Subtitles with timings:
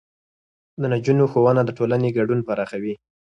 [0.81, 2.93] د نجونو ښوونه د ټولنې ګډون پراخوي.